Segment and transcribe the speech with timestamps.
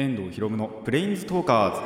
[0.00, 1.82] 遠藤博夢のプレインズトーカーズ。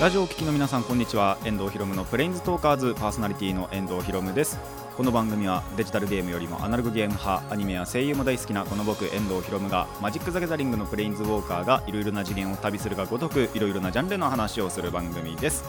[0.00, 1.38] ラジオをお聞きの皆さんこんにちは。
[1.44, 4.79] 遠藤博夢のプレインズトーカーズパーソナリティの遠藤博夢です。
[5.00, 15.64] この番組はデジタルゲームよりもアナログゲーム派アニメや声優も大好きなこの僕遠藤博夢がマジック・ザ・ギャザリングのプレインズウォーカーがいろいろな次元を旅するがごとくいろいろなジャンルの話をする番組です。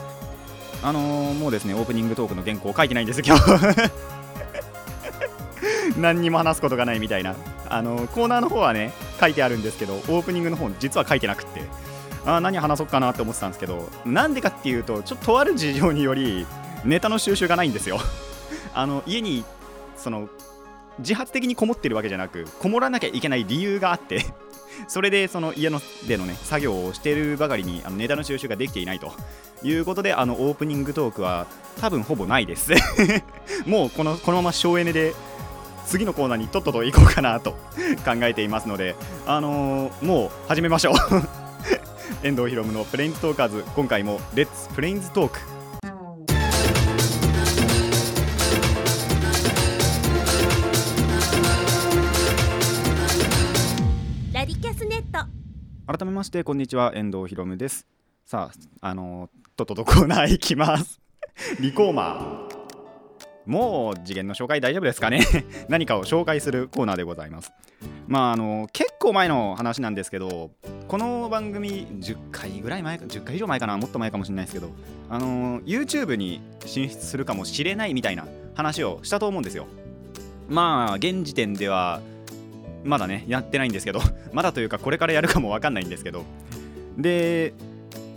[0.82, 3.90] あのー、もうですねオープニングトークの原稿を書いてないんです今日
[5.96, 7.34] 何にも話すことがないみたいな。
[7.70, 11.62] あのーコーナーの方はね書いてあるんですけどオープニングの方実は書いてなくって。
[12.26, 13.88] あ何話そうかなって思ってたんですけど。
[14.04, 16.46] なんでかっていうとちょっととある事情により
[16.84, 17.98] ネタの収集がないんですよ。
[18.74, 19.44] あの家に
[19.96, 20.28] その
[20.98, 24.26] 自発的にこもってるわけじゃなくこもらなきゃいけない理由があって
[24.88, 29.12] それでその家のでのね作業をしているばかりにあのネタの収集ができていないと
[29.62, 31.46] いうことであのオープニングトークは
[31.80, 32.72] 多分ほぼないです。
[33.66, 35.14] もうこのこのまま省エネで
[35.86, 37.52] 次のコーナーにとっとと行こうかなと
[38.04, 38.96] 考えていますので
[39.26, 40.94] あのーもう始めましょう。
[42.22, 45.40] 遠藤ひろむのプレインズトーカーズ今回もレッツプレインズトーク
[56.22, 57.84] ましてこんにちは遠藤ひろむです。
[58.24, 61.00] さああのーとっととコーナー行きます。
[61.58, 63.50] リコーマー。
[63.50, 65.26] もう次元の紹介大丈夫ですかね？
[65.68, 67.50] 何かを紹介するコーナーでございます。
[68.06, 70.52] まああの結構前の話なんですけど
[70.86, 73.76] この番組10回ぐらい前か10回以上前かな？
[73.76, 74.70] もっと前かもしれないですけど
[75.10, 79.66] あの YouTube に進出するかもしれないみたいな話をしたと思うんですよ。
[80.48, 82.00] まあ現時点では
[82.84, 84.00] まだねやってないんですけど
[84.32, 86.24] まだというかこれからやるかもわかんないんですけど。
[86.96, 87.54] で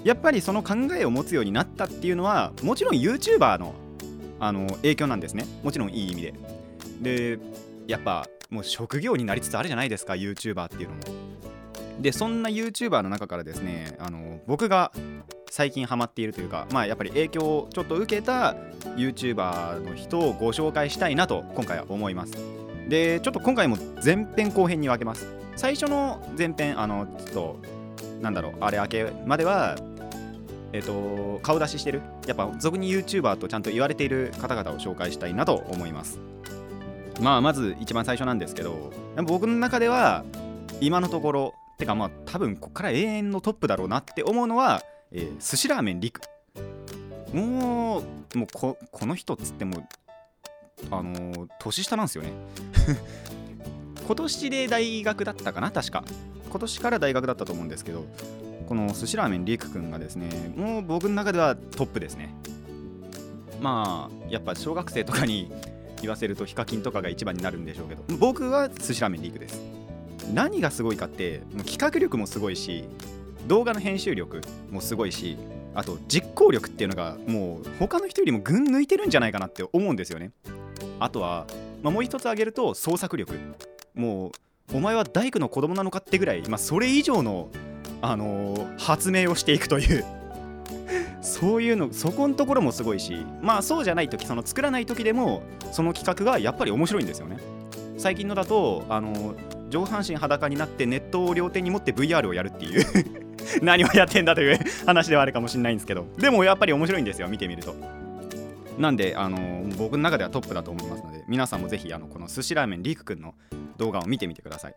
[0.03, 3.73] やっぱりその考えを持つようになったっていうのはもちろん YouTuber の
[4.39, 5.45] あの影響なんですね。
[5.63, 6.33] もちろんいい意味で。
[7.01, 7.39] で
[7.87, 11.01] やっぱもう職業になりつつあるじゃないですか YouTuber っていうのも。
[11.99, 14.91] でそんな YouTuber の中からですねあの僕が
[15.49, 18.55] 最近ハマっているというかまあやっぱり影響をちょっと受けた
[18.97, 22.64] YouTuber の人をご紹介したいなと今回は思います。
[22.87, 25.27] でちょっと今回も前編後編に分けます。
[25.55, 27.59] 最初の前編あのちょっと
[28.21, 29.75] なんだろうあれ明けまでは
[30.73, 32.01] えっ、と顔出ししてる。
[32.27, 36.19] やっぱ俗に YouTuber とちゃんと言われている方々を紹介したいなと思います。
[37.21, 38.91] まあまず一番最初なんですけど
[39.23, 40.25] 僕の中では
[40.81, 44.81] 今のところてかまあ多分ここから永遠のトップだろうなって思うのは、
[45.11, 46.21] えー寿司ラーメン陸
[47.33, 48.03] も
[48.33, 49.87] うもうここの人っつっても
[50.91, 52.31] あのー年下なんですよね。
[54.05, 55.71] 今年で大学だったかな？
[55.71, 56.03] 確か。
[56.49, 58.05] 今年から大学だったと思うんですけど
[58.67, 62.33] この寿司ラーメンりくくんがですねもう僕の中ではトップですね。
[63.61, 65.51] まあやっぱ小学生とかに
[66.01, 69.59] 言わせるとヒカキンとかが一番になるんでしょうけど僕は寿司ラーメンりくです。
[70.33, 72.85] 何がすごいかってもう企画力もすごいし
[73.47, 75.37] 動画の編集力もすごいし
[75.75, 80.31] あと実行力っていうのがもう他の人よりも群抜いてるんじゃないかなって思うんですよね。
[80.99, 81.45] あとは、
[81.81, 83.37] まあ、もう一つ挙げると創作力。
[83.93, 87.49] もうお前は大工の子供なのかってぐらい、まあ、それ以上の、
[88.01, 90.03] あのー発明をしていくという。
[91.21, 95.41] そういうのそこのところもすごいしまあそうじゃない時その作らない時でも
[95.71, 97.37] その企画がやっぱり面白いんですよね。
[97.97, 102.85] 最近のだと、あのー上半身裸になってネットを両手に持って VR をやるっていう。
[103.61, 106.05] 何をやってんだという話ではあるかもしれないんですけど。
[106.17, 107.75] でもやっぱり面白いんですよ見てみると。
[108.77, 113.33] なんで、あの僕の中ではトップだと思いますので皆さんもぜひあのこの寿司ラーメンりくくんの
[113.77, 114.75] 動画を見てみてください。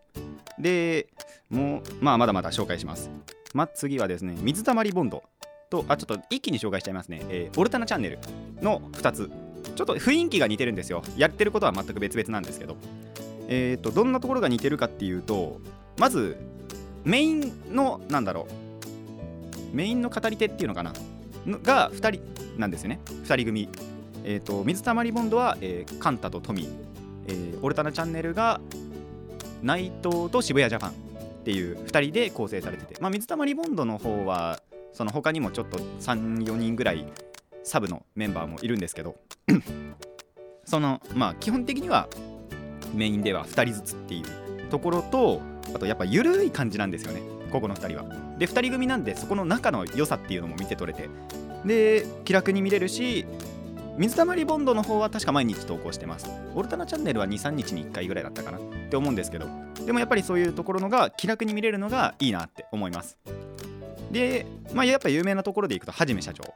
[0.59, 1.09] で
[1.51, 3.11] もうまあまだまだ紹介します。
[3.55, 5.23] まあ、次はですね水溜りボンド
[5.71, 8.19] とあちょっと一気に紹介しちゃいますね、えーオルタナチャンネル
[8.61, 9.31] の2つ。
[9.75, 11.03] ちょっと雰囲気が似てるんですよ。
[11.17, 12.77] やってることは全く別々なんですけど。
[13.49, 15.61] えっ、とどんなところが似てるかっていうと
[15.99, 16.37] まず
[17.05, 18.47] メインのなんだろ
[19.73, 19.77] う。
[19.77, 20.93] メインの語り手っていうのかな？
[21.63, 23.01] が2人なんですよね。
[23.07, 23.69] 2人組。
[24.25, 26.69] えっ、と水溜りボンドは、えーカンタとトミー、
[27.29, 28.61] えーオルタナチャンネルが
[29.63, 30.93] 内藤と渋谷ジャパンっ
[31.45, 34.61] ていう2人で構成されてて、まあ、水溜りボンドの方は
[34.93, 37.07] その他にもちょっと34人ぐらい
[37.65, 39.17] サブのメンバーもいるんですけど。
[40.65, 42.09] そのまあ基本的には
[42.95, 45.41] メインでは2人ずつっていうところと
[45.75, 47.23] あとやっぱ緩い感じなんですよね。
[47.51, 48.05] ここの2人は。
[48.39, 51.09] で2人組なんでそこの仲の良さっていうのも見て取れて。
[51.65, 53.27] で気楽に見れるし
[53.99, 56.31] 水溜りボンドの方は確か毎日投稿してます。
[56.55, 58.59] オルタナチャンネルは23日に1回ぐらいだったかな。
[58.59, 59.49] って思うんですけど。
[59.85, 63.19] でもやっぱりそういうところのが気楽に見れるのがいいなって思います。
[64.13, 66.55] でまあやっぱ有名なところでいくとはじめ社長。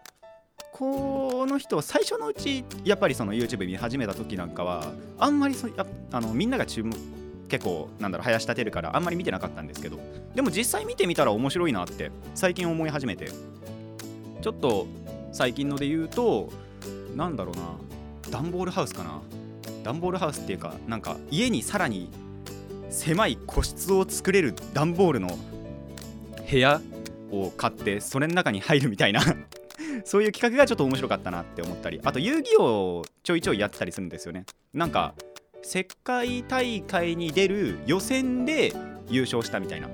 [0.73, 6.97] この人最初のうちやっぱりその YouTube 見始めた時なんかはあんまりそやあのみんなが注目
[7.49, 9.99] 結構なんだろう林立てるからあんまり見てなかったんですけど。
[10.37, 13.31] でも実際見てみたら面白いなって最近思い始めて。
[14.43, 14.87] ちょっと
[15.33, 16.51] 最近ので言うと
[17.17, 17.63] なんだろうな
[18.31, 19.21] 段ボールハウスかな。
[19.85, 22.11] 段ボールハウスっていうかなんか家にさらに
[22.91, 25.37] 狭い個室を作れる段ボールの
[26.51, 26.81] 部屋
[27.31, 29.23] を買ってそれの中に入るみたいな
[30.05, 32.01] そういう企画がちょっと面白かったなって思ったり。
[32.05, 32.65] あと遊戯王
[32.99, 34.45] をちょいちょいやってたりするんですよね。
[34.75, 35.15] なんか
[35.63, 38.73] 世界大会に出る予選で
[39.09, 39.89] 優勝したみたいな。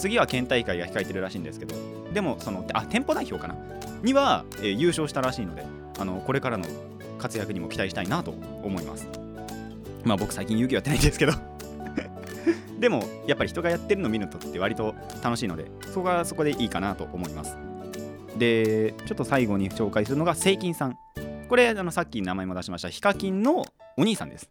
[0.00, 1.74] 次は県大会が控えてるらしいんですけど
[2.12, 3.56] でもそのあ店舗代表かな？
[4.02, 5.64] には、えー優勝したらしいので
[5.98, 6.64] あのこれからの
[7.18, 8.30] 活躍にも期待したいなと
[8.62, 9.06] 思います。
[10.04, 11.32] まあ僕最近遊戯やってないんですけど。
[12.80, 17.58] でもやっぱり人がやってるの見るとって割と楽しいのでそこがそこでいいかなと思います。
[18.38, 20.96] でちょっと最後に紹介するのがセイキンさん。
[21.48, 23.66] これあのさっき名前も出しましたヒカキンの
[23.98, 24.48] お兄さんです。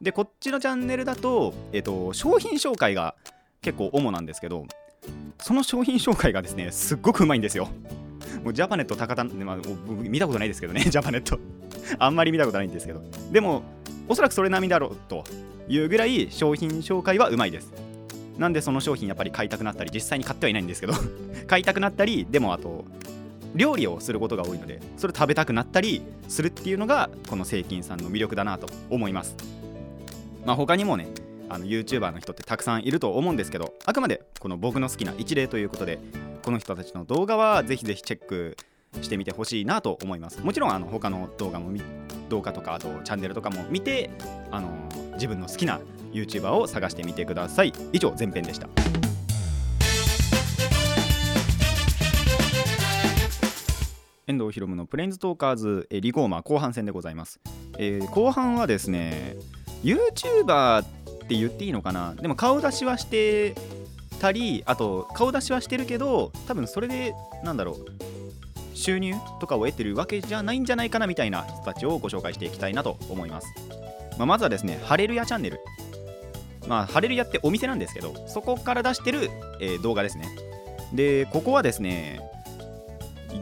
[0.00, 3.16] でこっちのチャンネルだと,、えっと商品紹介が
[3.62, 4.66] 結構主なんですけど
[5.40, 7.68] その商品紹介がですねすっごくうまいんですよ。
[8.44, 11.38] もうジャパネット高田、まあ、僕見たことないですけどね ジャパネット。
[11.98, 13.02] あんまり見たことないんですけど。
[13.32, 13.62] でも
[14.08, 15.24] おそらくそれ並みだろうと
[15.68, 17.72] いうぐらい商品紹介はうまいです。
[18.38, 20.94] なんでその商品やっぱり買いたくなったり実際に買ってはいないんですけど
[21.48, 22.84] 買いたくなったりでもあと
[23.54, 29.34] 料理をすることが多いのでそれ食べたくなったりするっていうのがこのセイキンさんの魅力だなと思います。
[30.46, 31.08] まあ他にもね
[31.48, 35.98] あの YouTuber の人ってたくさんいると思うんですけどあくまでこの僕の好きな一例ということで
[36.42, 38.56] この人たちの動画はぜひぜひチェック
[39.02, 40.40] してみてほしいなと思います。
[40.40, 41.76] もちろんあの他の動画も
[42.28, 44.10] 動画とかあとチャンネルとかも見て
[44.50, 44.68] あの
[45.14, 45.80] 自分の好きな
[46.12, 47.72] YouTuber を探してみてください。
[47.92, 48.68] 以上前編でした。
[54.26, 57.40] 遠藤ひろむのプレインズトーカーズリコーマー後半戦でございます、
[57.78, 59.36] えー後半はですね
[59.82, 60.86] YouTuber っ
[61.28, 62.14] って言っていいのかな？
[62.14, 63.54] でも顔出しはして
[64.18, 67.14] たりあと顔出しはしてるけど多分それで
[67.44, 67.76] なんだろう
[68.74, 73.46] 収入とかを得てるわけじゃないんじゃないかなみたいな人たちをご紹介していきたいなと思います、
[74.16, 75.60] まあ、まずはですねハレルヤチャンネル。
[76.66, 80.28] まあハレルヤってお店なんですけどそこから出してる、えー動画ですね。
[80.94, 82.20] でここはですね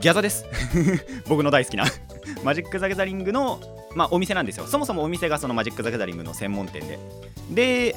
[0.00, 0.44] ギャザです。
[1.28, 1.84] 僕の大好きな。
[2.42, 3.60] マジック・ザ・ギャザリングの、
[3.96, 4.66] まあ、お店なんですよ。
[4.66, 6.98] そもそもお店がそのマジック・ザ・ギャザリングの専門店で。
[7.50, 7.96] で、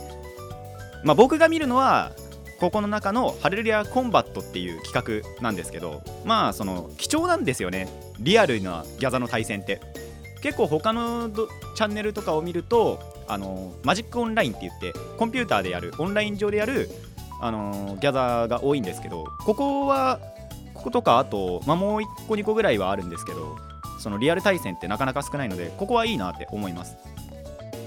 [1.03, 2.13] まあ、僕が見るのは
[2.59, 7.89] ここの中のハレルヤコンバットっていう企画なんですけどまあその貴重なんですよね。
[8.19, 9.81] リアルなギャザの対戦って。
[10.41, 11.29] 結構他の
[11.75, 16.89] チャンネルとかを見るとあのマジックオンラインって言ってコンピューターでやるオンライン上でやる
[17.41, 20.19] あのギャザーが多いんですけどここは
[20.73, 23.57] こことかあと、まあ、もう1個2個ぐらいはあるんですけど
[23.99, 26.97] そのリアル対戦ってなかなか少ないのでここはいいなって思います。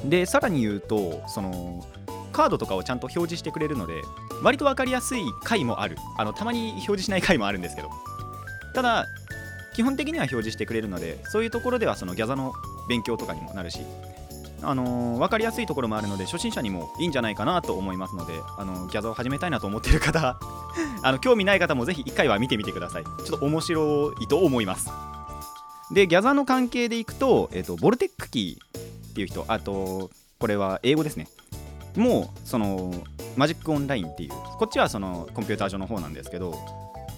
[0.04, 1.84] でさらに言うとその
[2.32, 4.02] カードとかをちゃんと表示してくれるので
[4.42, 5.96] 割と分かりやすい回もある。
[6.18, 7.90] あのたまに表示しない回もあるんですけど。
[8.74, 9.06] ただ
[9.74, 12.52] 基本的には表示してくれるのでそういうところではそのギャザの
[12.88, 13.80] 勉強とかにもなるし
[14.62, 20.38] あのー分かりやすいところもあるので初心者にもいいんじゃないかなと思いますのであのギャザを始めたいなと思ってる方
[21.02, 23.04] あの興味ない方もぜひ1回は見てみてください。
[23.04, 24.90] ちょっと面白いと思います。
[25.93, 31.29] でギャザーの関係でいくと,、えっとボルテックキーっていう人あとこれは英語ですね。
[31.96, 32.93] もうその
[33.37, 36.55] マジックオンラインっていうこっちはそのコンピューター上の方なんですけど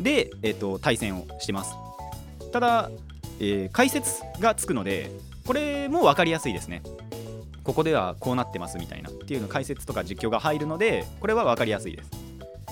[0.01, 1.75] で、えっと対戦をしてます。
[2.53, 2.91] ただ、
[3.41, 5.11] えー解説がつくので
[5.47, 6.83] これも分かりやすいですね。
[7.63, 12.11] ここではこうなってますみたいなっていうの解説とか実況が入るのでこれは分かりやすいです。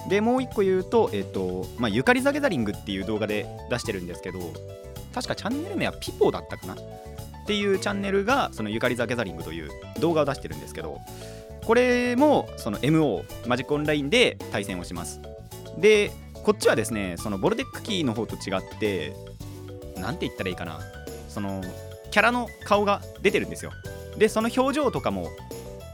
[0.09, 4.41] でもう一個言うと、えっ、と、まあ、ゆかりザゲザリングっていう動画で出してるんですけど、
[5.12, 6.75] 確かチャンネル名はピポだったかな？
[6.75, 6.76] っ
[7.47, 11.00] ていうチャンネルが、そのゆかりザゲザリングという動画を出してるんですけど、
[11.64, 15.21] これもその MO、マジックオンラインで対戦をします。
[15.78, 19.14] で、こっちはですね、そのボルテックキーの方と違って、
[19.97, 20.81] なんて言ったらいいかな、
[21.28, 21.62] その
[22.11, 23.73] キャラの顔が出てるんですよ。
[24.16, 25.28] で、その表情とかも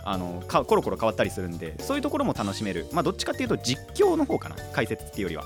[0.04, 2.86] あのかコロコロ変わったりするんでそういうところも楽しめる。
[2.92, 4.56] まあどっちかっていうと実況の方かな？
[4.72, 5.44] 解説っていうよりは。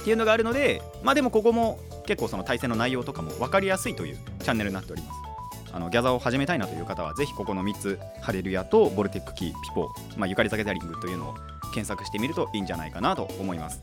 [0.00, 5.30] っていうのがあるのでまあでもここも結構その対戦の内容とかも分かりやすいというチャンネルになっております。
[5.72, 11.34] あのギャザーを始めたいなという方はぜひここの3つハレルヤとボルテックキーピポー、まあ、ゆかりザゲザリングというのを
[11.72, 13.80] 検索してみるといいんじゃないかなと思います。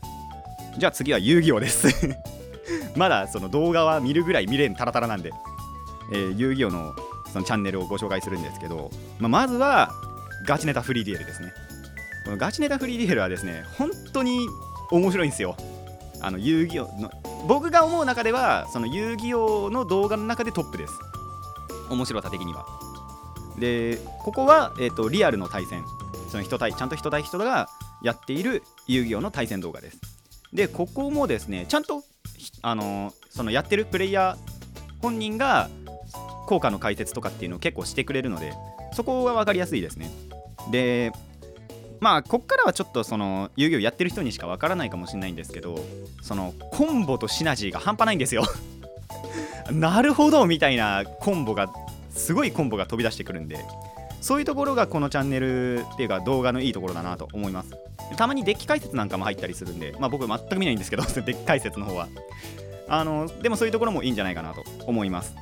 [0.76, 1.88] じゃあ次は遊戯王です。
[2.94, 5.32] まだその動画は見るぐらい見れんタラタラなんで、
[6.12, 6.94] えー遊戯王の
[7.32, 9.90] そのチャンネルをご紹介するんですけど、まあ、まずは
[10.46, 11.52] ガチネタフリーデュエルですね。
[12.24, 14.46] このガチネタフリーデュエルはですね本当に
[14.90, 15.56] 面白いんですよ。
[16.20, 17.10] あの遊戯王の
[17.46, 20.92] 僕が思う中ではその遊戯王の動画の中でトップです。
[21.90, 22.66] 面白さ的には。
[23.58, 25.84] でここは、えーと、リアルの対戦。
[26.30, 27.68] その人対ちゃんと人対人が
[28.02, 29.98] やっている遊戯王の対戦動画です。
[30.52, 32.02] でここもですねちゃんと
[32.62, 34.36] あのそのやってるプレイヤー
[35.00, 35.68] 本人が
[36.46, 38.54] 効果の解説とかっていうのを結構してくれるので
[38.92, 40.10] そこは分かりやすいですね。
[40.70, 41.12] で
[42.00, 45.78] まあこっからはちょっとその遊戯王やってる人にしか分からないかもしれないんですけど
[46.22, 48.44] そのコンボとシナジーが半端ないんですよ。
[49.72, 51.68] なるほどみたいなコンボが
[52.10, 53.62] すごいコンボが飛び出してくるんで
[54.20, 57.76] そういうところがこのチャンネルっていうか動画のいいところだなと思います。
[58.16, 62.08] たまにデッキ解説なんかも入ったりするんでまあ僕全く見ないんですけど デッキ解説の方は。
[62.90, 65.34] あのでもそういうところもいいんじゃないかなと思います。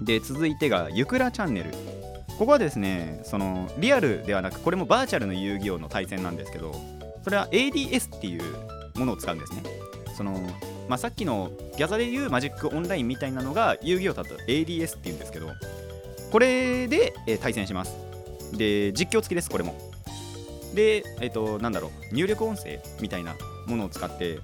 [0.00, 1.70] で続いてがゆくらチャンネル。
[2.42, 6.74] ここはですねそのリアルではなくこれもバーチャルの遊戯王の対戦なんですけど
[7.22, 8.42] それは ADS っていう
[8.98, 9.62] ものを使うんですね。
[10.16, 10.32] その
[10.88, 15.50] まあ、さっきのギャザでいうマジックオンラインみたいなのが遊戯王だと ADS っていうんですけど
[16.32, 17.94] これで、えー、対戦します。
[18.56, 19.76] で実況付きですこれも。
[20.74, 23.36] でえっ、ー、となんだろう入力音声みたいな
[23.68, 24.40] ものを使って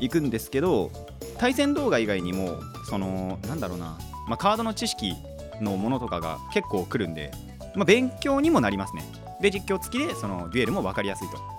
[0.00, 0.90] いくんですけど
[1.38, 2.58] 対戦動画以外にも
[2.90, 5.14] そのなんだろうな、まあ、カードの知識
[5.60, 7.30] のものとかが結構来るんで、
[7.74, 9.02] まあ、勉強にもなりますね。
[9.40, 11.56] で実況付きでそのデュエルも分かりやすいと。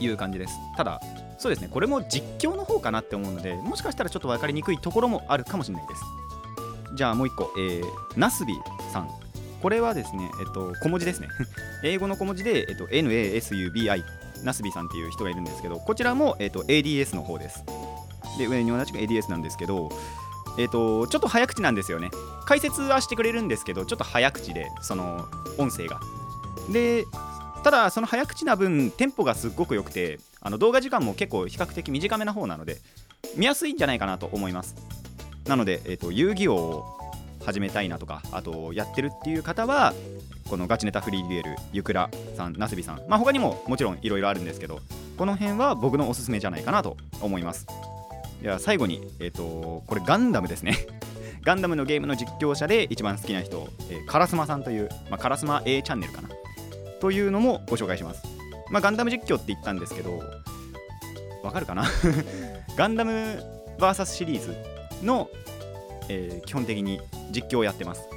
[0.00, 0.54] いう感じです。
[0.76, 1.00] ただ
[1.38, 1.68] そうですね。
[1.70, 6.02] これも実況の方かなって思うのでもしかしたらちょっと分かりにくいところもあるかもしれないです。
[6.96, 7.84] じゃあもう一個、えー、
[8.16, 8.54] ナスビ
[8.92, 9.10] さん。
[9.60, 11.28] これはですね、えっと、小文字ですね。
[11.82, 14.02] 英語の小文字で、えっと、NASUBI
[14.42, 17.64] ナスビさんっていう人がいるんですけどこちらも、えっと、ADS の方です。
[18.38, 19.90] で上に同じく ADS なんですけど
[20.58, 22.10] えっとちょっと早口なんですよね。
[22.46, 25.26] 解説はしてくれるんですけどちょっと早口でその
[25.58, 26.00] 音声が。
[26.70, 27.04] で
[27.62, 32.76] ただその早口な分テンポがすっごく良くてあの動画時間も結構比較的短めな方なので
[33.36, 34.74] 見やすいんじゃないかなと思います。
[35.46, 36.84] なので、えーと、遊戯王を
[37.44, 39.92] 始めたいなとかあとやってるっていう方は
[40.48, 44.80] このガチネタフリーデュエルゆくらさんなすびさんまあ他にももちろんいろいろあるんですけど
[45.18, 47.66] この辺は僕のおすすめじゃないかなと思います。
[48.42, 50.76] では最後にえっ、ー、とこれガンダムですね
[51.44, 56.30] ガンダムのゲームの実況者で一番好きな人、えー、カラスマさんという、まあ、カラスマ A チャンネルかな
[57.00, 58.34] というのもご紹介します
[58.70, 60.22] まあ、ガンダム実況って言ったんですけど、
[61.42, 61.84] わかるかな？
[62.76, 63.42] ガンダム
[63.78, 64.56] VS シリーズ
[65.04, 65.28] の、
[66.08, 67.00] えー、基本的に
[67.30, 68.08] 実況をやってます。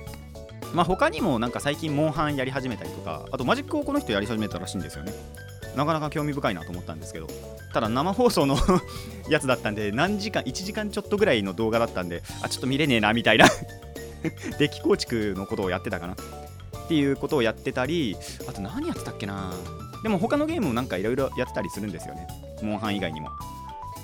[0.73, 5.13] まあ、他にもなんか最近、モンハンやり始めたりとか、あとマジックをこの人やり始めたらしいんですよね。
[5.77, 7.27] なかなか興味深いなと思ったんですけど、
[7.71, 8.57] ただ生放送の
[9.29, 13.47] やつだったんで、何時間、1時間ちょっとぐらいの動画だったんで、あ、ちょっと見れねえなみたいな
[14.57, 16.13] デッキ構築のことをやってたかな。
[16.13, 18.17] っていうことをやってたり、
[18.47, 19.53] あと何やってたっけな。
[20.01, 22.27] でも他のゲームもなんかいろいろやってたりするんですよね。
[22.63, 23.29] モンハン以外にも。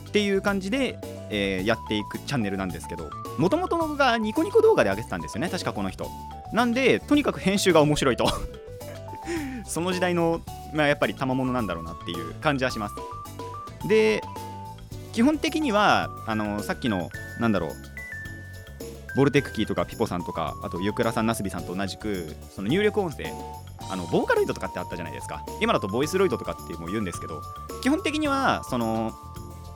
[0.08, 1.00] っていう感じで、
[1.32, 5.50] えー、やっていくチャンネルなんですけどもともとがニコニコ動画で上げてたんですよね。
[5.50, 6.08] 確かこの人。
[6.52, 8.26] なんでとにかく編集が面白いと。
[9.66, 10.42] その時代の、
[10.74, 12.96] まあ、やっぱり賜物なんだろうなっていう感じはします。
[13.88, 14.22] で
[15.12, 17.72] 基本的にはあのさっきのなんだろう
[19.16, 23.32] ボルテックキーとかピポさんとかあとゆくらさんなすびさんと同じくその入力音声
[23.92, 25.46] あのボーカロイドとかってあったじゃないですか。
[25.62, 27.42] 今だとボイスロイドとかっていうも言うんですけど
[27.82, 29.12] 基本的にはその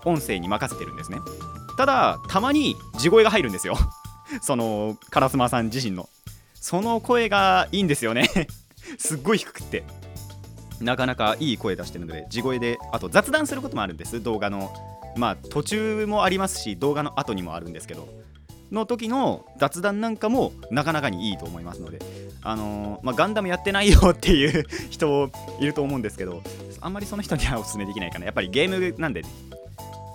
[0.06, 1.20] 音声に任せてるんですね。
[1.78, 3.78] ただたまに地声が入るんですよ。
[4.42, 6.10] そのカラスマさん自身の。
[6.56, 8.30] その声がいいんですよね。
[8.98, 9.84] すっごい低くって。
[10.80, 14.22] なかなかいい声出してるので地声であと雑談することもあるんです。
[14.22, 14.72] 動画の。
[15.16, 18.08] まあ途中もありますし動画の後にもあるんですけど。
[18.72, 22.00] の時の雑談なんかもなかなかにいいと思いますので、
[22.42, 26.42] あのー、まあ、ガンダムやってないよっていう 人いると思うんですけど
[26.82, 28.26] あんまりその人にはおすすめできないかな。
[28.26, 29.30] やっぱりゲームなんで、ね、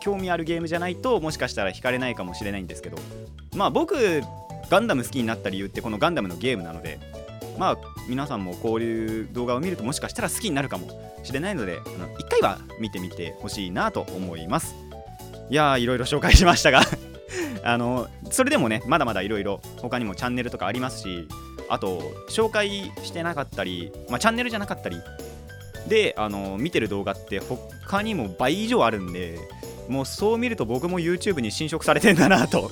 [0.00, 2.98] 興味あるゲームじゃないともしかしたら惹かれないかもしれないんですけど。
[3.56, 4.22] まあ僕
[4.68, 7.00] ガンダム好きになった理由ってこのガンダムのゲームなので。
[7.58, 7.78] まあ
[8.08, 10.88] 皆さんもこういう動画を見るともしかしたら好きになるかも
[11.22, 14.74] しれないのであの1回は見てみてほしいなと思います。
[15.50, 16.82] いやーいろいろ紹介しましたが
[17.62, 21.28] あのそれでもねまだまだいろいろ他にもチャンネルとかありますし
[21.68, 24.96] あと紹介してなかったり、まあ、チャンネルじゃなかったり
[25.88, 29.38] であの見てる動画って他にも倍以上あるんで
[29.88, 32.70] もうそう見ると僕も YouTube に侵食されてんだなと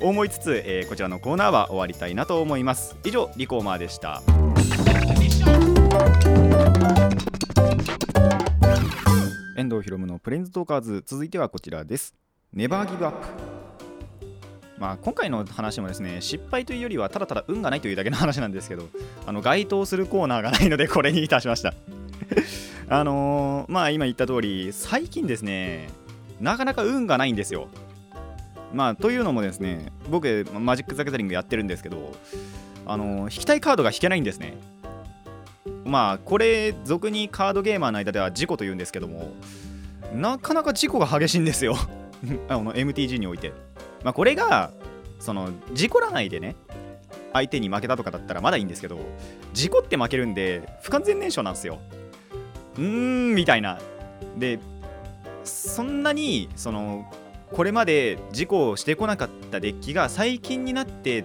[0.00, 2.96] 思いつつ、えー、こちらのコーナーは終わりたいなと思います。
[3.04, 4.22] 以上リコーマーでした。
[9.56, 11.02] 遠藤ひろむのプレンズトーカーズ。
[11.06, 12.14] 続いてはこちらです。
[12.52, 13.16] ネバーギブアップ。
[14.78, 18.90] まあ、今回の話もですね失敗というよりはただただ運がないというだけの話なんですけど
[19.26, 21.72] あの該当するコーナーがないのでこれにいたしました。
[22.88, 25.88] あのーまあ今言った通り最近ですね
[26.40, 27.68] なかなか運がないんですよ。
[28.72, 32.12] まあというのもですね僕マジック・ザ・ギャザリングやってるんですけど
[32.84, 34.56] あの引きたいカードが引けないんですね。
[35.84, 39.32] まあこれ俗にカードゲーマーの間では事故と言うんですけども
[40.14, 41.76] なかなか事故が激しいんですよ。
[42.48, 43.52] あの MTG において。
[44.04, 44.70] まあこれが
[45.18, 46.54] その事故らないでね
[47.32, 48.98] 相手に負けたとかだったらまだいいんですけど
[49.52, 51.80] 事故って負けるんで不完全燃焼なんですよ。
[52.76, 52.82] うー
[53.32, 53.78] んみたいな。
[54.36, 54.58] で
[55.44, 57.10] そんなにその
[57.52, 61.24] これまで事故をしてこなかったデッキが最近になって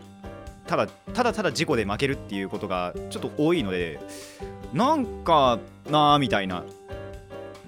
[0.67, 3.99] ただただただ事故で負けるっていうことがちょっと多いので
[4.73, 5.59] なんか
[5.89, 6.63] なあみたいな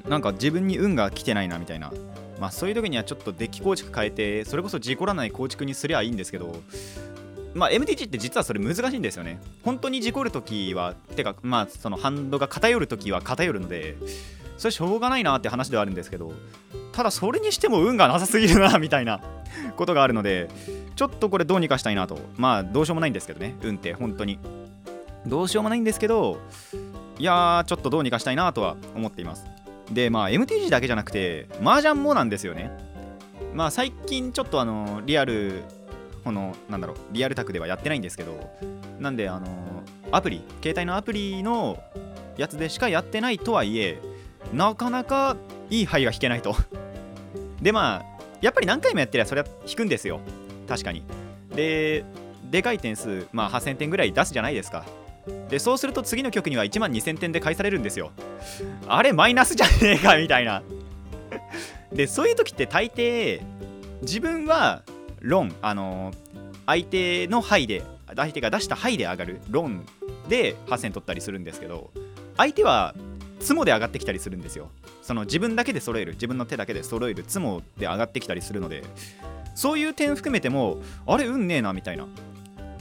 [0.07, 1.91] なんか自分に運が来てないなみたいな。
[2.39, 6.55] まあそういう時にはちょっとデッキ構築変えてそれこそ事故らない構築にすりゃいいんですけど
[7.53, 9.39] まあ MTG って実はそれ難しいんですよね。
[9.63, 13.95] 本当に事故る時はてかまあそのハンドが偏る時は偏るので
[14.63, 16.31] それしょうがないなって話ではあるんですけど
[16.93, 19.19] ただそれにしても運がなさすぎるなみたいな
[19.75, 20.47] ことがあるので
[20.95, 22.17] ちょっとこれどうにかしたいなと。
[22.37, 24.39] まあどうしようもないんですけどね運って本当に。
[25.25, 26.37] どうしようもないんですけど
[27.19, 29.45] いやーちょっとどうにかしたいなとは思っています。
[29.91, 32.71] でまあ MTG だけじゃなくて麻雀もなんですよね。
[33.53, 35.63] まあ最近ちょっとあのリアル
[36.23, 38.49] このなんだろうリアルタクではやってないんですけど
[38.99, 39.47] なんであの
[40.11, 41.83] アプリ携帯のアプリの
[42.37, 43.99] やつでしかやってないとはいえ
[44.51, 45.37] なかなか
[45.69, 46.55] いい牌が引けないと。
[47.61, 50.19] でまあやっぱり何回もやってりゃそれは引くんですよ。
[50.67, 51.03] 確かに。
[51.55, 52.03] で
[52.51, 54.85] でかい点数まあ8000点ぐらい出すじゃないですか。
[55.49, 58.11] でそうすると次の曲には1万2000点で返されるんですよ。
[58.87, 60.61] あれマイナスじゃねえかみたいな。
[61.91, 63.41] でそういう時って大抵
[64.01, 64.83] 自分は
[65.21, 66.11] ローンあの
[66.65, 67.83] 相手のハイで
[68.15, 69.85] 相手が出したハイで上がるローン
[70.27, 71.91] で8000取ったりするんですけど
[72.37, 72.93] 相手は
[73.43, 74.69] ツモで上がってきたりするんですよ。
[75.01, 76.13] その自分だけで揃える。
[76.13, 78.83] 自分の手だけで揃えるツモで上がってきたりするので。
[79.55, 82.07] そういう点含めてもあれ運ねえなみたいな。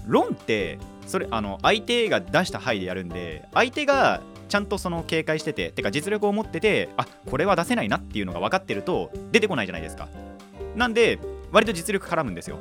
[0.07, 10.09] ロンってそれあの相手が出したハイでやるんで相手がちゃんとその警戒してててか実力を持っててあこれは出せないなっていうのが分かってると出てこないじゃないですか。
[10.75, 11.19] なんで
[11.51, 12.59] 割と実力絡むんですよ。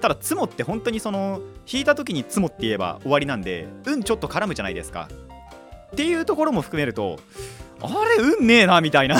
[0.00, 5.08] ただツモって本当にその引いた時にツモって言えば終わりなんで運ちょっと絡むじゃないですか。
[5.92, 7.18] っていうところも含めると
[7.80, 9.18] あれ運ねえなみたいな。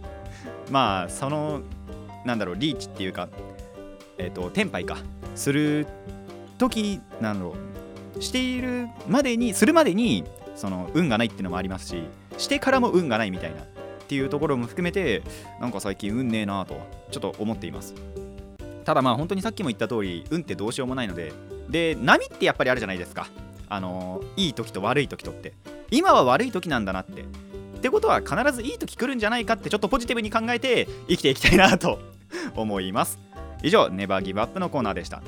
[0.70, 1.60] まあその
[2.24, 3.28] なんだろうリーチっていうか
[4.18, 4.98] えっ、とテンパイか。
[5.34, 5.86] する
[6.58, 7.54] 時なんだろ
[8.18, 8.22] う。
[8.22, 12.02] しているまでにするまでにその運がないっていうのもありますし
[12.38, 13.60] してからも運がないみたいな。
[13.60, 15.22] っていうところも含めて
[15.60, 16.76] なんか最近運ねえなと
[17.10, 17.94] ちょっと思っています。
[18.84, 21.32] ただまあ本当にさっきも言った通り運ってどうしようもないので。
[21.68, 23.28] で波ってやっぱりあるじゃないですか。
[23.68, 25.54] あのいい時と悪い時とって。
[25.90, 27.22] 今は悪い時なんだなって。
[27.22, 27.24] っ
[27.80, 32.00] てことは必ずいい時来るんじゃないかってちょっとポジティブに考えて生きていきたいなと
[32.56, 33.18] 思います。
[33.62, 35.22] 以上ネバーギブアップのコーナーでした。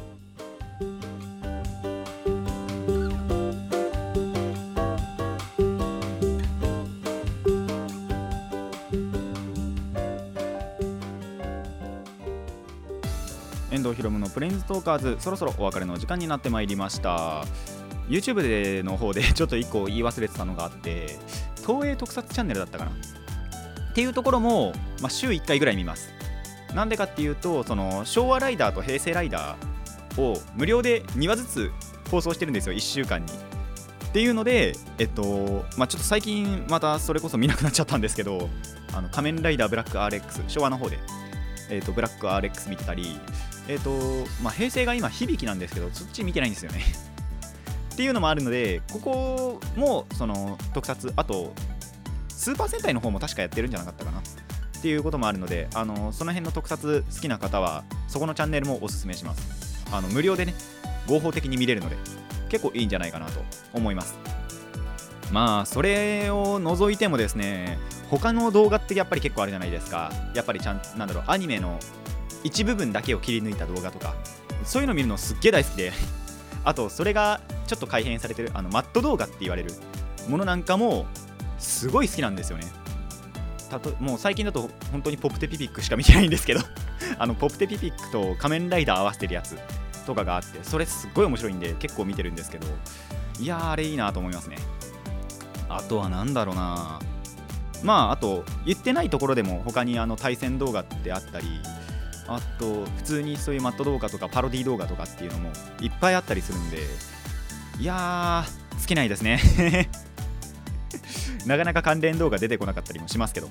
[13.70, 17.44] 遠藤ひろむのプレインズトーカーズそろそろお別れの時間になってまいりました。
[18.08, 21.18] YouTube での方で ちょっと1個言い忘れてたのがあって
[21.66, 22.90] 東映特撮チャンネルだったかな。
[22.90, 26.12] っていうところも、まあ、週1回ぐらい見ます。
[26.74, 31.72] なんでかっていうとその昭和ライダーと平成ライダーを無料で2話ずつ
[32.10, 33.32] 放送してるんですよ1週間に。
[33.32, 38.48] っていうのでえっとまあちょっと最近またそれこそ見なくなっちゃったんですけど
[38.94, 40.98] あの仮面ライダーブラック RX 昭和の方で
[41.70, 43.20] えっとブラック RX 見てたり
[43.68, 43.90] えっと
[44.42, 47.07] まあ平成が今響きなんですけどそっち見てないんですよね。
[47.98, 51.52] っていうのもあるのでここもその特撮あと
[52.28, 54.20] スーパー戦隊の方も確かやってるんじゃなかったかな。
[54.20, 59.84] っていうこともあるのであのその辺の特撮好きな方はそこのチャンネルもおすすめします。
[59.90, 60.54] あの無料でね
[61.08, 61.96] 合法的に見れるので
[62.48, 63.40] 結構いいんじゃないかなと
[63.72, 64.16] 思います。
[65.32, 67.80] まあそれを除いてもですね
[68.10, 70.12] 他の動画ってやっぱり結構あるじゃないですか。
[70.36, 71.80] やっぱりちゃんなんだろうアニメの
[72.44, 74.14] 一部分だけを切り抜いた動画とか
[74.62, 75.92] そういうの見るのすっげえ大好きで。
[76.68, 79.70] あとそれがちょっと改変されてるあのマット動画って言われる
[80.28, 81.06] ものなんかも
[81.58, 82.66] すごい好きなんですよね。
[83.70, 86.60] たともう最近だと本当にポプテピピックしか見てないんですけど
[87.18, 89.56] あのポプテピピックと仮面ライダー合わせてるやつ
[90.06, 92.66] とかがあってそれすっごい面白いんで結構見てるんですけど
[93.40, 94.56] いやーあれいいなと思いますね。
[95.70, 96.98] あとは何だろうな
[97.82, 101.46] まああと言ってないところでも他にあの対戦動画ってあったり
[102.28, 106.78] あと普通にそういうマット動画とかパロディ動画とかっていうのもいっぱいあったりするんで
[107.80, 109.40] いやー尽きないですね。
[111.46, 113.48] なかなか関連動画出てこなかったりもしますけど。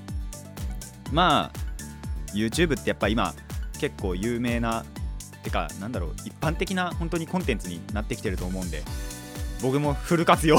[1.11, 1.67] まあ
[2.33, 3.33] YouTube ってやっぱ今
[3.79, 4.85] 結構有名な
[5.43, 8.83] てかなんだろう一般的な本当にコンテンツになってきてると思うんで
[9.61, 10.57] 僕もフル活用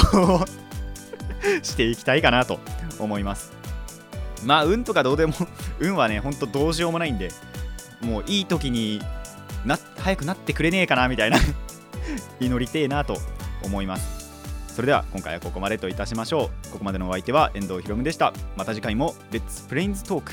[1.63, 2.59] していきたいかなと
[2.99, 3.53] 思います。
[4.45, 5.35] まあ運とかどうでも
[5.81, 7.31] 運はねほんとどうしようもないんで
[8.01, 9.01] もういい時に
[9.65, 11.39] な早くなってくれねえかなみたいな。
[12.41, 13.19] 祈りてえなと
[13.63, 14.29] 思います。
[14.75, 16.71] それでは今回はここまでといたしましょう。
[16.71, 18.33] ここまでのお相手は遠藤ひろむでした。
[18.57, 20.33] また次回もレッツプレインズトーク